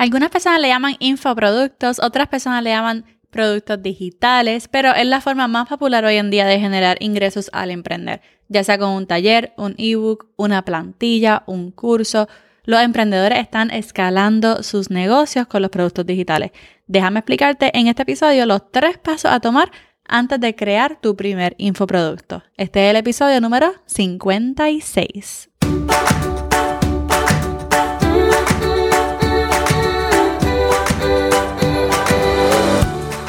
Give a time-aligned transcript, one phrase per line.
[0.00, 5.46] Algunas personas le llaman infoproductos, otras personas le llaman productos digitales, pero es la forma
[5.46, 9.52] más popular hoy en día de generar ingresos al emprender, ya sea con un taller,
[9.58, 12.30] un ebook, una plantilla, un curso.
[12.64, 16.52] Los emprendedores están escalando sus negocios con los productos digitales.
[16.86, 19.70] Déjame explicarte en este episodio los tres pasos a tomar
[20.08, 22.42] antes de crear tu primer infoproducto.
[22.56, 25.49] Este es el episodio número 56.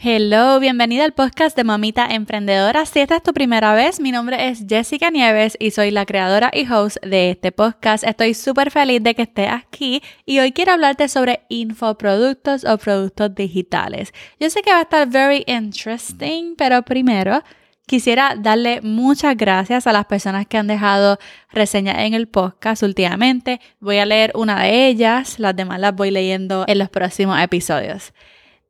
[0.00, 2.86] Hello, bienvenida al podcast de Mamita Emprendedora.
[2.86, 6.52] Si esta es tu primera vez, mi nombre es Jessica Nieves y soy la creadora
[6.54, 8.04] y host de este podcast.
[8.04, 13.34] Estoy súper feliz de que estés aquí y hoy quiero hablarte sobre infoproductos o productos
[13.34, 14.12] digitales.
[14.38, 17.42] Yo sé que va a estar very interesting, pero primero
[17.88, 21.18] quisiera darle muchas gracias a las personas que han dejado
[21.50, 23.60] reseñas en el podcast últimamente.
[23.80, 28.12] Voy a leer una de ellas, las demás las voy leyendo en los próximos episodios.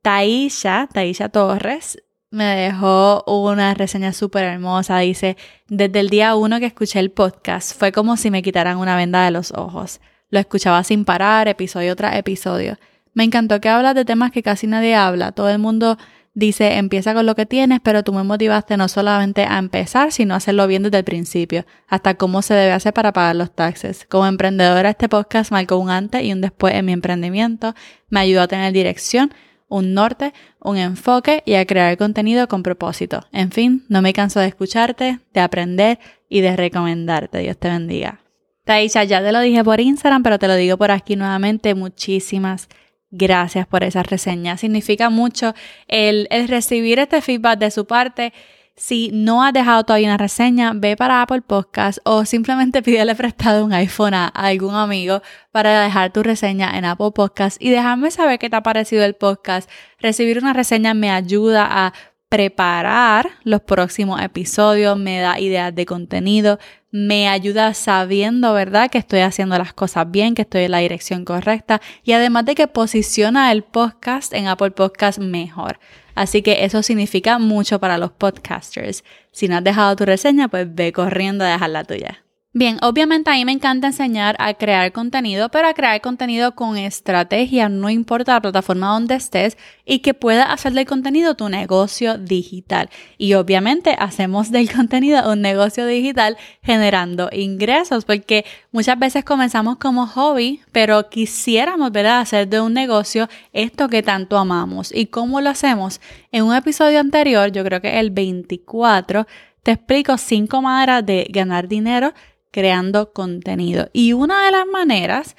[0.01, 4.99] Taisha, Taisha Torres, me dejó una reseña súper hermosa.
[4.99, 5.35] Dice,
[5.67, 9.25] desde el día uno que escuché el podcast, fue como si me quitaran una venda
[9.25, 9.99] de los ojos.
[10.29, 12.77] Lo escuchaba sin parar, episodio tras episodio.
[13.13, 15.31] Me encantó que hablas de temas que casi nadie habla.
[15.31, 15.97] Todo el mundo
[16.35, 20.35] dice, empieza con lo que tienes, pero tú me motivaste no solamente a empezar, sino
[20.35, 24.05] a hacerlo bien desde el principio, hasta cómo se debe hacer para pagar los taxes.
[24.07, 27.73] Como emprendedora, este podcast marcó un antes y un después en mi emprendimiento.
[28.09, 29.33] Me ayudó a tener dirección
[29.69, 33.25] un norte, un enfoque y a crear contenido con propósito.
[33.31, 37.39] En fin, no me canso de escucharte, de aprender y de recomendarte.
[37.39, 38.19] Dios te bendiga.
[38.65, 41.73] Taisha, ya te lo dije por Instagram, pero te lo digo por aquí nuevamente.
[41.75, 42.67] Muchísimas
[43.11, 44.57] gracias por esa reseña.
[44.57, 45.53] Significa mucho
[45.87, 48.33] el recibir este feedback de su parte
[48.79, 53.65] si no has dejado todavía una reseña, ve para Apple Podcast o simplemente pídele prestado
[53.65, 58.39] un iPhone a algún amigo para dejar tu reseña en Apple Podcast y déjame saber
[58.39, 59.69] qué te ha parecido el podcast.
[59.99, 61.93] Recibir una reseña me ayuda a
[62.29, 66.59] preparar los próximos episodios, me da ideas de contenido,
[66.91, 71.25] me ayuda sabiendo, ¿verdad?, que estoy haciendo las cosas bien, que estoy en la dirección
[71.25, 75.79] correcta y además de que posiciona el podcast en Apple Podcast mejor.
[76.15, 79.03] Así que eso significa mucho para los podcasters.
[79.31, 82.23] Si no has dejado tu reseña, pues ve corriendo a dejar la tuya.
[82.59, 86.75] Bien, obviamente a mí me encanta enseñar a crear contenido, pero a crear contenido con
[86.75, 92.17] estrategia, no importa la plataforma donde estés y que pueda hacer del contenido tu negocio
[92.17, 92.89] digital.
[93.17, 98.43] Y obviamente hacemos del contenido un negocio digital generando ingresos, porque
[98.73, 102.19] muchas veces comenzamos como hobby, pero quisiéramos ¿verdad?
[102.19, 104.93] hacer de un negocio esto que tanto amamos.
[104.93, 106.01] ¿Y cómo lo hacemos?
[106.33, 109.25] En un episodio anterior, yo creo que el 24,
[109.63, 112.13] te explico cinco maneras de ganar dinero
[112.51, 113.89] creando contenido.
[113.93, 115.35] Y una de las maneras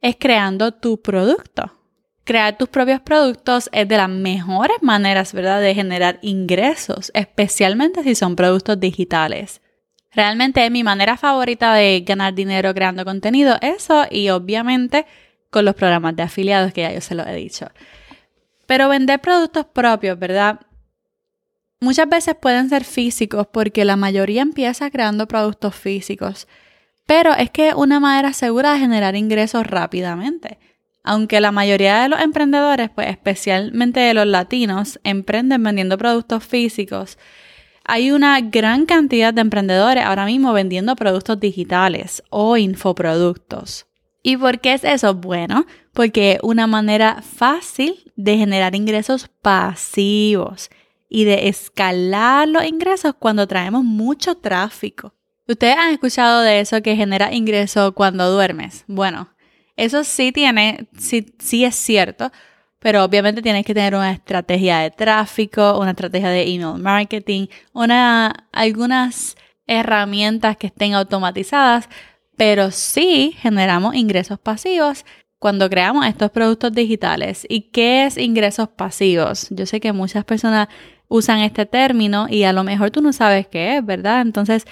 [0.00, 1.76] es creando tu producto.
[2.24, 8.14] Crear tus propios productos es de las mejores maneras, ¿verdad?, de generar ingresos, especialmente si
[8.14, 9.60] son productos digitales.
[10.12, 15.06] Realmente es mi manera favorita de ganar dinero creando contenido, eso y obviamente
[15.50, 17.68] con los programas de afiliados que ya yo se lo he dicho.
[18.66, 20.60] Pero vender productos propios, ¿verdad?
[21.82, 26.46] Muchas veces pueden ser físicos porque la mayoría empieza creando productos físicos,
[27.06, 30.58] pero es que es una manera segura de generar ingresos rápidamente.
[31.02, 37.16] Aunque la mayoría de los emprendedores, pues especialmente de los latinos, emprenden vendiendo productos físicos,
[37.86, 43.86] hay una gran cantidad de emprendedores ahora mismo vendiendo productos digitales o infoproductos.
[44.22, 45.14] ¿Y por qué es eso?
[45.14, 45.64] Bueno,
[45.94, 50.68] porque es una manera fácil de generar ingresos pasivos
[51.10, 55.12] y de escalar los ingresos cuando traemos mucho tráfico.
[55.46, 58.84] Ustedes han escuchado de eso que genera ingreso cuando duermes.
[58.86, 59.28] Bueno,
[59.76, 62.30] eso sí tiene, sí, sí es cierto,
[62.78, 68.46] pero obviamente tienes que tener una estrategia de tráfico, una estrategia de email marketing, una,
[68.52, 69.36] algunas
[69.66, 71.88] herramientas que estén automatizadas,
[72.36, 75.04] pero sí generamos ingresos pasivos
[75.40, 77.44] cuando creamos estos productos digitales.
[77.48, 79.48] ¿Y qué es ingresos pasivos?
[79.50, 80.68] Yo sé que muchas personas
[81.10, 84.22] usan este término y a lo mejor tú no sabes qué es, ¿verdad?
[84.22, 84.64] Entonces,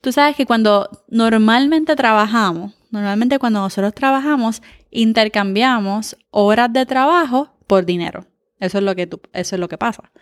[0.00, 7.86] tú sabes que cuando normalmente trabajamos, normalmente cuando nosotros trabajamos, intercambiamos horas de trabajo por
[7.86, 8.26] dinero.
[8.60, 10.12] Eso es lo que, tú, eso es lo que pasa.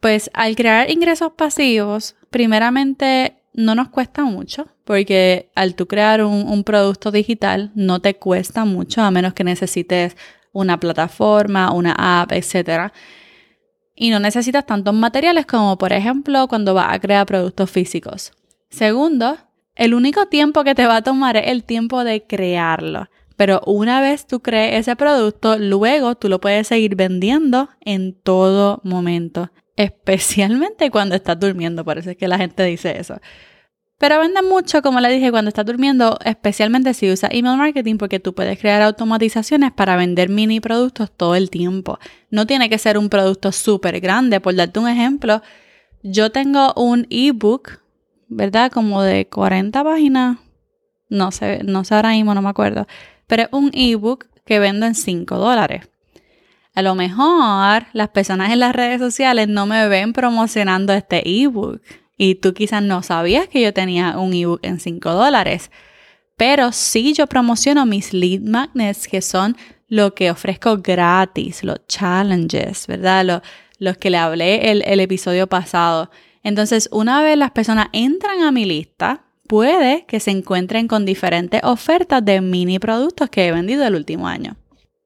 [0.00, 6.64] Pues al crear ingresos pasivos, primeramente no nos cuesta mucho, porque al tú crear un,
[6.64, 10.16] producto digital no te cuesta mucho, a menos que necesites
[10.52, 12.92] una plataforma, una app, etc.
[13.94, 18.32] Y no necesitas tantos materiales como, por ejemplo, cuando vas a crear productos físicos.
[18.70, 19.36] Segundo,
[19.74, 23.08] el único tiempo que te va a tomar es el tiempo de crearlo.
[23.36, 28.80] Pero una vez tú crees ese producto, luego tú lo puedes seguir vendiendo en todo
[28.84, 33.20] momento especialmente cuando estás durmiendo, por eso es que la gente dice eso.
[34.02, 38.18] Pero vende mucho, como le dije, cuando estás durmiendo, especialmente si usas email marketing, porque
[38.18, 42.00] tú puedes crear automatizaciones para vender mini productos todo el tiempo.
[42.28, 44.40] No tiene que ser un producto súper grande.
[44.40, 45.40] Por darte un ejemplo,
[46.02, 47.78] yo tengo un ebook,
[48.26, 48.72] ¿verdad?
[48.72, 50.38] Como de 40 páginas.
[51.08, 52.88] No sé, no sé ahora mismo, no me acuerdo.
[53.28, 55.88] Pero es un ebook que vendo en 5 dólares.
[56.74, 61.80] A lo mejor las personas en las redes sociales no me ven promocionando este ebook
[62.22, 65.72] y tú quizás no sabías que yo tenía un ebook en 5 dólares.
[66.36, 69.56] Pero sí yo promociono mis lead magnets, que son
[69.88, 73.42] lo que ofrezco gratis, los challenges, ¿verdad?
[73.78, 76.12] los que le hablé el, el episodio pasado.
[76.44, 81.60] Entonces, una vez las personas entran a mi lista, puede que se encuentren con diferentes
[81.64, 84.54] ofertas de mini productos que he vendido el último año.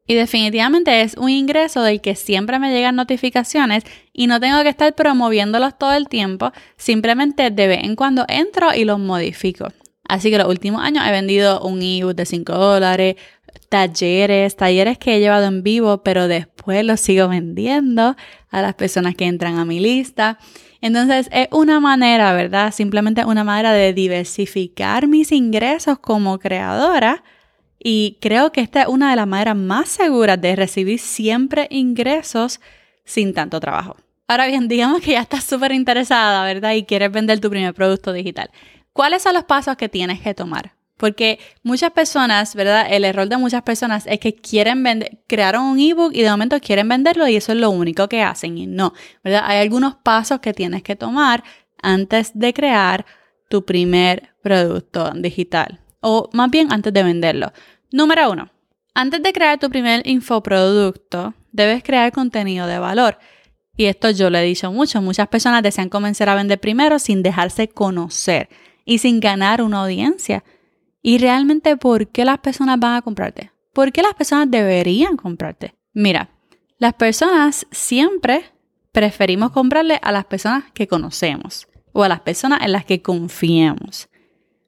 [0.07, 4.69] Y definitivamente es un ingreso del que siempre me llegan notificaciones y no tengo que
[4.69, 9.69] estar promoviéndolos todo el tiempo, simplemente de vez en cuando entro y los modifico.
[10.09, 13.17] Así que los últimos años he vendido un ebook de 5 dólares,
[13.69, 18.17] talleres, talleres que he llevado en vivo, pero después los sigo vendiendo
[18.51, 20.39] a las personas que entran a mi lista.
[20.81, 22.73] Entonces es una manera, ¿verdad?
[22.73, 27.25] Simplemente una manera de diversificar mis ingresos como creadora
[27.89, 32.61] y creo que esta es una de las maneras más seguras de recibir siempre ingresos
[33.05, 33.95] sin tanto trabajo.
[34.27, 36.73] Ahora bien, digamos que ya estás súper interesada, ¿verdad?
[36.73, 38.51] Y quieres vender tu primer producto digital.
[38.93, 40.73] ¿Cuáles son los pasos que tienes que tomar?
[40.97, 42.89] Porque muchas personas, ¿verdad?
[42.91, 46.59] El error de muchas personas es que quieren vender, crearon un ebook y de momento
[46.59, 48.59] quieren venderlo y eso es lo único que hacen.
[48.59, 49.45] Y no, ¿verdad?
[49.45, 51.45] Hay algunos pasos que tienes que tomar
[51.81, 53.07] antes de crear
[53.49, 55.79] tu primer producto digital
[56.09, 57.53] o más bien antes de venderlo.
[57.93, 58.51] Número uno,
[58.95, 63.19] antes de crear tu primer infoproducto, debes crear contenido de valor.
[63.77, 67.23] Y esto yo lo he dicho mucho, muchas personas desean comenzar a vender primero sin
[67.23, 68.49] dejarse conocer
[68.85, 70.45] y sin ganar una audiencia.
[71.03, 73.53] Y realmente, ¿por qué las personas van a comprarte?
[73.73, 75.75] ¿Por qué las personas deberían comprarte?
[75.93, 76.31] Mira,
[76.79, 78.45] las personas siempre
[78.93, 84.09] preferimos comprarle a las personas que conocemos o a las personas en las que confiemos.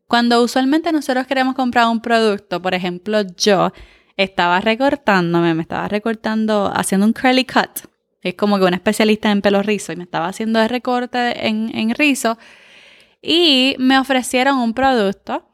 [0.08, 3.72] Cuando usualmente nosotros queremos comprar un producto, por ejemplo, yo
[4.16, 7.86] estaba recortándome, me estaba recortando, haciendo un curly cut.
[8.22, 11.70] Es como que un especialista en pelo rizo y me estaba haciendo el recorte en,
[11.76, 12.38] en rizo.
[13.20, 15.46] Y me ofrecieron un producto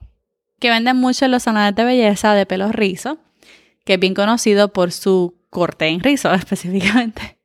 [0.60, 3.18] que venden mucho en los salones de belleza de pelo rizo,
[3.84, 7.38] que es bien conocido por su corte en rizo específicamente.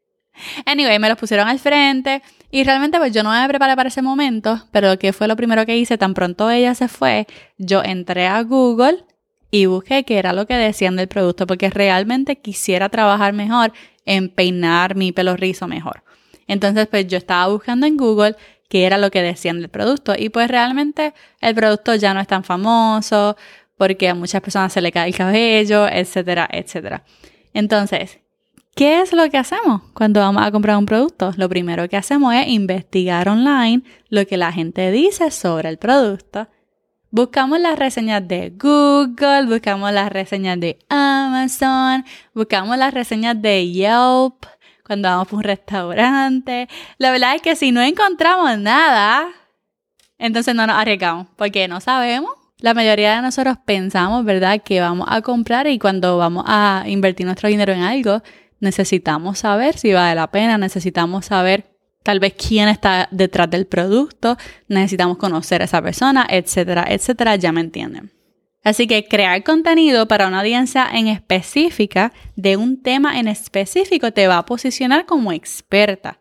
[0.68, 4.02] Anyway, me los pusieron al frente y realmente pues yo no me preparé para ese
[4.02, 8.28] momento, pero que fue lo primero que hice, tan pronto ella se fue, yo entré
[8.28, 9.06] a Google
[9.52, 13.72] y busqué qué era lo que decían del producto, porque realmente quisiera trabajar mejor
[14.06, 16.04] en peinar mi pelo rizo mejor.
[16.48, 18.36] Entonces pues yo estaba buscando en Google
[18.68, 22.28] qué era lo que decían del producto y pues realmente el producto ya no es
[22.28, 23.36] tan famoso
[23.78, 27.04] porque a muchas personas se le cae el cabello, etcétera, etcétera.
[27.54, 28.20] Entonces,
[28.80, 31.34] ¿Qué es lo que hacemos cuando vamos a comprar un producto?
[31.36, 36.48] Lo primero que hacemos es investigar online lo que la gente dice sobre el producto.
[37.12, 44.46] Buscamos las reseñas de Google, buscamos las reseñas de Amazon, buscamos las reseñas de Yelp
[44.88, 46.70] cuando vamos a un restaurante.
[47.00, 49.28] La verdad es que si no encontramos nada,
[50.18, 52.32] entonces no nos arriesgamos porque no sabemos.
[52.60, 57.26] La mayoría de nosotros pensamos, ¿verdad?, que vamos a comprar y cuando vamos a invertir
[57.26, 58.22] nuestro dinero en algo,
[58.60, 64.38] necesitamos saber si vale la pena, necesitamos saber tal vez quién está detrás del producto,
[64.68, 68.12] necesitamos conocer a esa persona, etcétera, etcétera, ya me entienden.
[68.64, 74.28] Así que crear contenido para una audiencia en específica de un tema en específico te
[74.28, 76.20] va a posicionar como experta.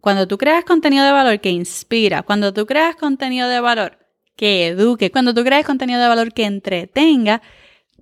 [0.00, 3.98] Cuando tú creas contenido de valor que inspira, cuando tú creas contenido de valor
[4.36, 7.42] que eduque, cuando tú creas contenido de valor que entretenga,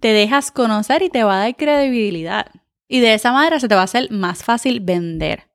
[0.01, 2.47] te dejas conocer y te va a dar credibilidad.
[2.89, 5.49] Y de esa manera se te va a hacer más fácil vender.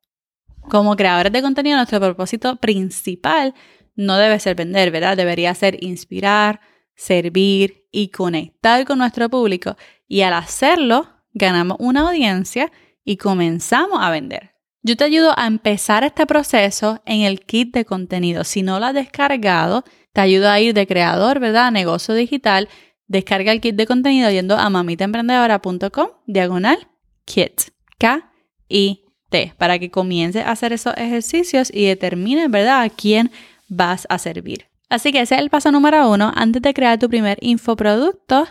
[0.70, 3.54] Como creadores de contenido, nuestro propósito principal
[3.96, 5.18] no debe ser vender, ¿verdad?
[5.18, 6.62] Debería ser inspirar,
[6.96, 9.76] servir y conectar con nuestro público.
[10.08, 12.72] Y al hacerlo, ganamos una audiencia
[13.04, 14.52] y comenzamos a vender.
[14.84, 18.44] Yo te ayudo a empezar este proceso en el kit de contenido.
[18.44, 19.84] Si no lo has descargado,
[20.14, 21.68] te ayudo a ir de creador, ¿verdad?
[21.68, 22.68] A negocio digital.
[23.08, 26.88] Descarga el kit de contenido yendo a mamitaemprendedora.com, diagonal,
[27.34, 27.62] kit.
[27.98, 29.54] K-I-T.
[29.58, 33.32] Para que comiences a hacer esos ejercicios y determines, ¿verdad?, a quién
[33.68, 34.66] vas a servir.
[34.90, 36.34] Así que ese es el paso número uno.
[36.36, 38.48] Antes de crear tu primer infoproducto,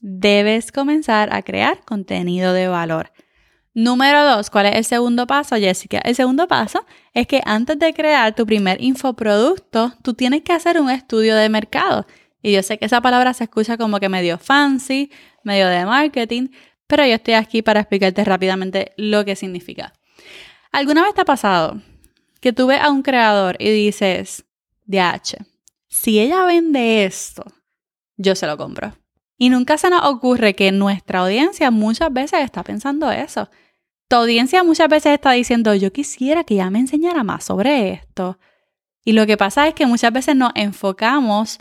[0.00, 3.12] debes comenzar a crear contenido de valor.
[3.72, 5.98] Número dos, ¿cuál es el segundo paso, Jessica?
[5.98, 10.80] El segundo paso es que antes de crear tu primer infoproducto, tú tienes que hacer
[10.80, 12.06] un estudio de mercado.
[12.42, 15.10] Y yo sé que esa palabra se escucha como que medio fancy,
[15.44, 16.48] medio de marketing,
[16.86, 19.92] pero yo estoy aquí para explicarte rápidamente lo que significa.
[20.72, 21.80] ¿Alguna vez te ha pasado
[22.40, 24.44] que tú ves a un creador y dices,
[24.86, 25.44] DH,
[25.88, 27.44] si ella vende esto,
[28.16, 28.96] yo se lo compro?
[29.38, 33.50] Y nunca se nos ocurre que nuestra audiencia muchas veces está pensando eso.
[34.08, 38.38] Tu audiencia muchas veces está diciendo, yo quisiera que ella me enseñara más sobre esto.
[39.04, 41.58] Y lo que pasa es que muchas veces nos enfocamos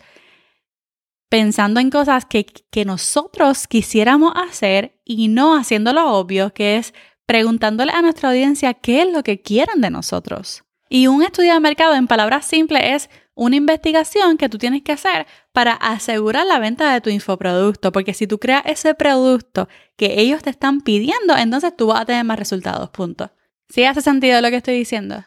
[1.30, 6.94] pensando en cosas que, que nosotros quisiéramos hacer y no haciendo lo obvio, que es
[7.26, 10.64] preguntándole a nuestra audiencia qué es lo que quieren de nosotros.
[10.90, 14.94] Y un estudio de mercado, en palabras simples, es una investigación que tú tienes que
[14.94, 20.20] hacer para asegurar la venta de tu infoproducto, porque si tú creas ese producto que
[20.20, 23.32] ellos te están pidiendo, entonces tú vas a tener más resultados, punto.
[23.70, 25.26] ¿Sí hace sentido lo que estoy diciendo?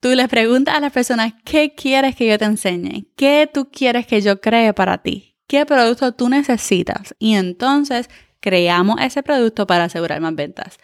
[0.00, 3.06] Tú les preguntas a las personas, ¿qué quieres que yo te enseñe?
[3.16, 5.36] ¿Qué tú quieres que yo cree para ti?
[5.46, 7.14] ¿Qué producto tú necesitas?
[7.18, 8.08] Y entonces
[8.40, 10.78] creamos ese producto para asegurar más ventas.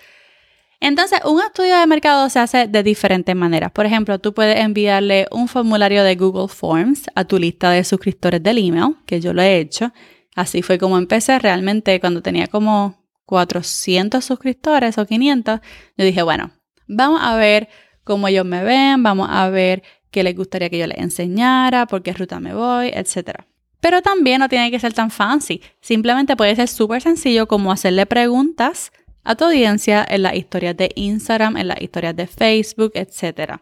[0.80, 3.72] Entonces, un estudio de mercado se hace de diferentes maneras.
[3.72, 8.42] Por ejemplo, tú puedes enviarle un formulario de Google Forms a tu lista de suscriptores
[8.42, 9.92] del email, que yo lo he hecho.
[10.34, 15.60] Así fue como empecé realmente cuando tenía como 400 suscriptores o 500.
[15.96, 16.50] Yo dije, bueno,
[16.86, 17.68] vamos a ver
[18.04, 22.02] cómo ellos me ven, vamos a ver qué les gustaría que yo les enseñara, por
[22.02, 23.44] qué ruta me voy, etc.
[23.80, 25.60] Pero también no tiene que ser tan fancy.
[25.80, 28.92] Simplemente puede ser súper sencillo como hacerle preguntas
[29.22, 33.54] a tu audiencia en las historias de Instagram, en las historias de Facebook, etc.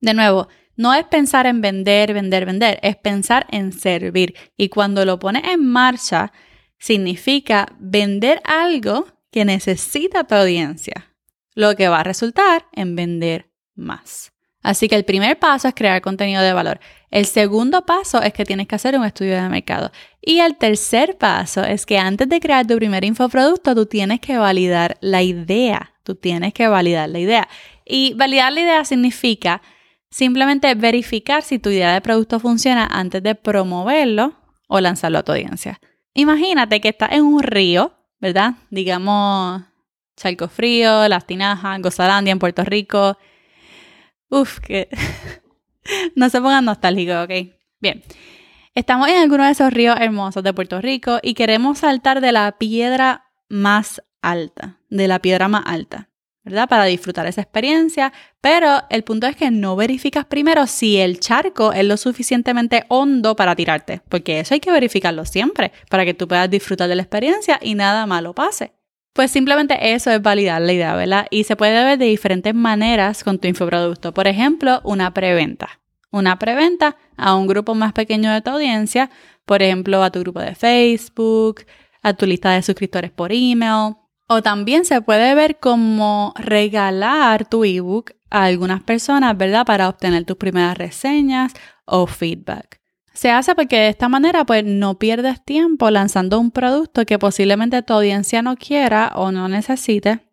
[0.00, 4.34] De nuevo, no es pensar en vender, vender, vender, es pensar en servir.
[4.56, 6.32] Y cuando lo pones en marcha,
[6.78, 11.14] significa vender algo que necesita tu audiencia,
[11.54, 14.31] lo que va a resultar en vender más.
[14.62, 16.78] Así que el primer paso es crear contenido de valor.
[17.10, 19.90] El segundo paso es que tienes que hacer un estudio de mercado.
[20.20, 24.38] Y el tercer paso es que antes de crear tu primer infoproducto, tú tienes que
[24.38, 25.92] validar la idea.
[26.04, 27.48] Tú tienes que validar la idea.
[27.84, 29.62] Y validar la idea significa
[30.10, 34.34] simplemente verificar si tu idea de producto funciona antes de promoverlo
[34.68, 35.80] o lanzarlo a tu audiencia.
[36.14, 38.54] Imagínate que estás en un río, ¿verdad?
[38.70, 39.62] Digamos
[40.16, 43.18] Chalco Frío, Las Tinajas, Gozalandia en Puerto Rico,
[44.32, 44.88] Uf, que
[46.16, 47.54] no se pongan nostálgicos, ¿ok?
[47.80, 48.02] Bien.
[48.74, 52.52] Estamos en alguno de esos ríos hermosos de Puerto Rico y queremos saltar de la
[52.56, 56.08] piedra más alta, de la piedra más alta,
[56.44, 56.66] ¿verdad?
[56.66, 61.74] Para disfrutar esa experiencia, pero el punto es que no verificas primero si el charco
[61.74, 66.26] es lo suficientemente hondo para tirarte, porque eso hay que verificarlo siempre, para que tú
[66.26, 68.72] puedas disfrutar de la experiencia y nada malo pase.
[69.12, 71.26] Pues simplemente eso es validar la idea, ¿verdad?
[71.30, 74.14] Y se puede ver de diferentes maneras con tu infoproducto.
[74.14, 75.80] Por ejemplo, una preventa.
[76.10, 79.10] Una preventa a un grupo más pequeño de tu audiencia,
[79.44, 81.64] por ejemplo, a tu grupo de Facebook,
[82.02, 83.96] a tu lista de suscriptores por email.
[84.28, 89.66] O también se puede ver como regalar tu ebook a algunas personas, ¿verdad?
[89.66, 91.52] Para obtener tus primeras reseñas
[91.84, 92.81] o feedback.
[93.22, 97.80] Se hace porque de esta manera pues no pierdes tiempo lanzando un producto que posiblemente
[97.82, 100.26] tu audiencia no quiera o no necesite.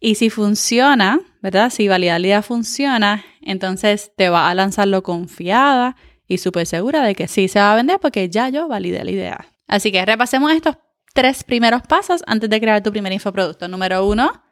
[0.00, 1.70] Y si funciona, ¿verdad?
[1.70, 5.96] Si Validalidad funciona, entonces te va a lanzarlo confiada
[6.28, 9.12] y súper segura de que sí se va a vender porque ya yo validé la
[9.12, 9.46] idea.
[9.66, 10.76] Así que repasemos estos
[11.14, 13.66] tres primeros pasos antes de crear tu primer infoproducto.
[13.66, 14.42] Número uno,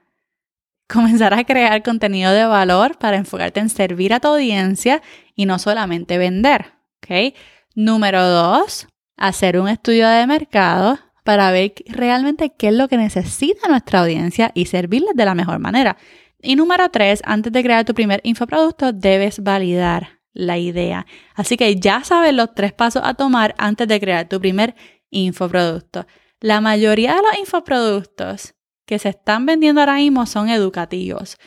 [0.89, 5.03] comenzar a crear contenido de valor para enfocarte en servir a tu audiencia
[5.35, 6.79] y no solamente vender.
[7.81, 13.69] Número dos, hacer un estudio de mercado para ver realmente qué es lo que necesita
[13.69, 15.97] nuestra audiencia y servirles de la mejor manera.
[16.43, 21.07] Y número tres, antes de crear tu primer infoproducto, debes validar la idea.
[21.37, 24.75] Así que ya sabes los tres pasos a tomar antes de crear tu primer
[25.11, 26.05] infoproducto.
[26.41, 28.57] La mayoría de los infoproductos
[28.87, 31.39] que se están vendiendo ahora mismo son educativos,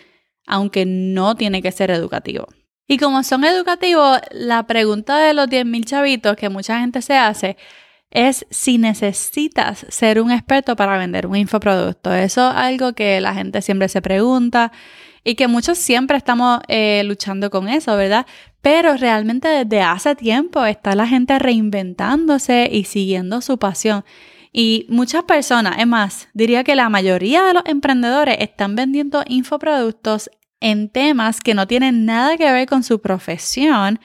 [0.47, 2.47] aunque no tiene que ser educativo.
[2.91, 7.55] Y como son educativos, la pregunta de los 10.000 chavitos que mucha gente se hace
[8.09, 12.13] es si necesitas ser un experto para vender un infoproducto.
[12.13, 14.73] Eso es algo que la gente siempre se pregunta
[15.23, 18.25] y que muchos siempre estamos eh, luchando con eso, ¿verdad?
[18.61, 24.03] Pero realmente desde hace tiempo está la gente reinventándose y siguiendo su pasión.
[24.51, 30.29] Y muchas personas, es más, diría que la mayoría de los emprendedores están vendiendo infoproductos
[30.61, 33.99] en temas que no tienen nada que ver con su profesión,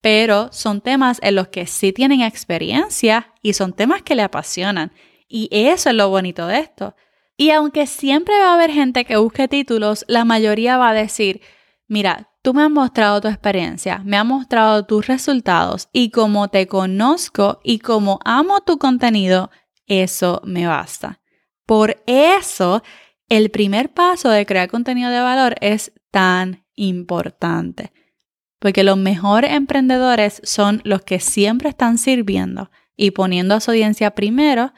[0.00, 4.92] pero son temas en los que sí tienen experiencia y son temas que le apasionan.
[5.26, 6.94] Y eso es lo bonito de esto.
[7.36, 11.40] Y aunque siempre va a haber gente que busque títulos, la mayoría va a decir,
[11.88, 16.66] mira, tú me has mostrado tu experiencia, me has mostrado tus resultados y como te
[16.66, 19.50] conozco y como amo tu contenido,
[19.86, 21.20] eso me basta.
[21.64, 22.82] Por eso,
[23.28, 27.92] el primer paso de crear contenido de valor es tan importante.
[28.60, 34.12] Porque los mejores emprendedores son los que siempre están sirviendo y poniendo a su audiencia
[34.12, 34.72] primero,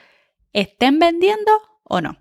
[0.54, 2.16] estén vendiendo o no.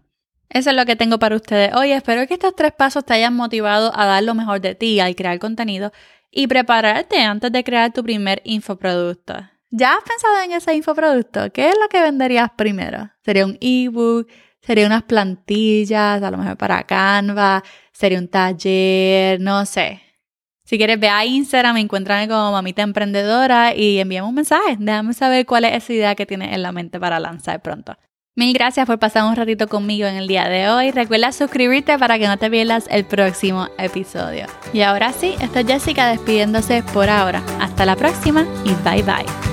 [0.50, 1.92] Eso es lo que tengo para ustedes hoy.
[1.92, 5.16] Espero que estos tres pasos te hayan motivado a dar lo mejor de ti al
[5.16, 5.94] crear contenido
[6.30, 9.36] y prepararte antes de crear tu primer infoproducto.
[9.70, 11.52] ¿Ya has pensado en ese infoproducto?
[11.52, 13.10] ¿Qué es lo que venderías primero?
[13.24, 14.28] ¿Sería un ebook?
[14.66, 16.24] ¿Sería unas plantillas?
[16.24, 17.64] A lo mejor para Canva.
[17.92, 19.40] ¿Sería un taller?
[19.42, 20.02] No sé.
[20.66, 24.78] Si quieres, ve a Instagram, encuéntrame como Mamita Emprendedora y envíame un mensaje.
[24.80, 27.96] Déjame saber cuál es esa idea que tienes en la mente para lanzar pronto.
[28.36, 30.90] Mil gracias por pasar un ratito conmigo en el día de hoy.
[30.90, 34.48] Recuerda suscribirte para que no te pierdas el próximo episodio.
[34.74, 37.44] Y ahora sí, esta es Jessica despidiéndose por ahora.
[37.60, 39.53] Hasta la próxima y bye bye.